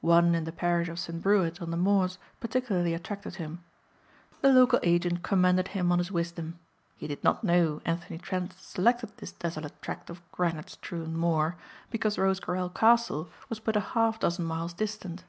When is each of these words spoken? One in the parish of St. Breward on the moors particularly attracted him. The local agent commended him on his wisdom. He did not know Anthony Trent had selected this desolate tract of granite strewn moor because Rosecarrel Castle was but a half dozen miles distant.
One 0.00 0.34
in 0.34 0.44
the 0.44 0.52
parish 0.52 0.88
of 0.88 0.98
St. 0.98 1.22
Breward 1.22 1.60
on 1.60 1.70
the 1.70 1.76
moors 1.76 2.16
particularly 2.40 2.94
attracted 2.94 3.34
him. 3.34 3.62
The 4.40 4.50
local 4.50 4.80
agent 4.82 5.22
commended 5.22 5.68
him 5.68 5.92
on 5.92 5.98
his 5.98 6.10
wisdom. 6.10 6.58
He 6.96 7.06
did 7.06 7.22
not 7.22 7.44
know 7.44 7.82
Anthony 7.84 8.16
Trent 8.16 8.52
had 8.54 8.58
selected 8.62 9.14
this 9.18 9.32
desolate 9.32 9.82
tract 9.82 10.08
of 10.08 10.22
granite 10.32 10.70
strewn 10.70 11.14
moor 11.14 11.56
because 11.90 12.16
Rosecarrel 12.16 12.70
Castle 12.70 13.28
was 13.50 13.60
but 13.60 13.76
a 13.76 13.80
half 13.92 14.18
dozen 14.18 14.46
miles 14.46 14.72
distant. 14.72 15.24